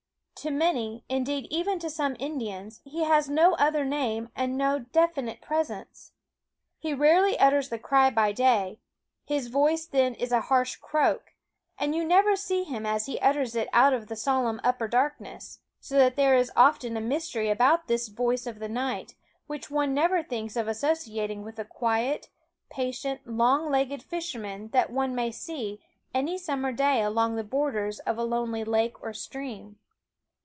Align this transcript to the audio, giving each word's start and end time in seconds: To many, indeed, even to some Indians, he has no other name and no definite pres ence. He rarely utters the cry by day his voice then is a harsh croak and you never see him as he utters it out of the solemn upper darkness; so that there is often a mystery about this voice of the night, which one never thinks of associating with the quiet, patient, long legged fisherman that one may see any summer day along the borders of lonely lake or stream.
To 0.43 0.49
many, 0.49 1.05
indeed, 1.07 1.45
even 1.51 1.77
to 1.77 1.87
some 1.91 2.15
Indians, 2.17 2.81
he 2.83 3.03
has 3.03 3.29
no 3.29 3.53
other 3.59 3.85
name 3.85 4.29
and 4.35 4.57
no 4.57 4.79
definite 4.79 5.39
pres 5.39 5.69
ence. 5.69 6.13
He 6.79 6.95
rarely 6.95 7.37
utters 7.37 7.69
the 7.69 7.77
cry 7.77 8.09
by 8.09 8.31
day 8.31 8.79
his 9.23 9.49
voice 9.49 9.85
then 9.85 10.15
is 10.15 10.31
a 10.31 10.41
harsh 10.41 10.77
croak 10.77 11.35
and 11.77 11.93
you 11.93 12.03
never 12.03 12.35
see 12.35 12.63
him 12.63 12.87
as 12.87 13.05
he 13.05 13.19
utters 13.19 13.53
it 13.55 13.69
out 13.71 13.93
of 13.93 14.07
the 14.07 14.15
solemn 14.15 14.59
upper 14.63 14.87
darkness; 14.87 15.59
so 15.79 15.95
that 15.99 16.15
there 16.15 16.33
is 16.33 16.51
often 16.55 16.97
a 16.97 17.01
mystery 17.01 17.51
about 17.51 17.85
this 17.87 18.07
voice 18.07 18.47
of 18.47 18.57
the 18.57 18.67
night, 18.69 19.13
which 19.45 19.69
one 19.69 19.93
never 19.93 20.23
thinks 20.23 20.55
of 20.55 20.67
associating 20.67 21.43
with 21.43 21.57
the 21.57 21.65
quiet, 21.65 22.29
patient, 22.67 23.21
long 23.27 23.69
legged 23.69 24.01
fisherman 24.01 24.69
that 24.69 24.89
one 24.91 25.13
may 25.13 25.29
see 25.29 25.79
any 26.15 26.35
summer 26.35 26.71
day 26.71 26.99
along 27.03 27.35
the 27.35 27.43
borders 27.43 27.99
of 27.99 28.17
lonely 28.17 28.63
lake 28.63 28.99
or 29.03 29.13
stream. 29.13 29.77